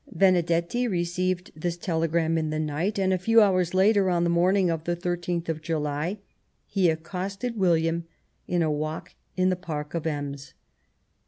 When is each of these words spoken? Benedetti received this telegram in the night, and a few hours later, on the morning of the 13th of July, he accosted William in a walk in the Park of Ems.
Benedetti 0.11 0.87
received 0.87 1.51
this 1.55 1.77
telegram 1.77 2.35
in 2.35 2.49
the 2.49 2.57
night, 2.57 2.97
and 2.97 3.13
a 3.13 3.19
few 3.19 3.39
hours 3.39 3.75
later, 3.75 4.09
on 4.09 4.23
the 4.23 4.31
morning 4.31 4.67
of 4.71 4.85
the 4.85 4.95
13th 4.95 5.47
of 5.47 5.61
July, 5.61 6.17
he 6.65 6.89
accosted 6.89 7.55
William 7.55 8.05
in 8.47 8.63
a 8.63 8.71
walk 8.71 9.13
in 9.37 9.49
the 9.49 9.55
Park 9.55 9.93
of 9.93 10.07
Ems. 10.07 10.55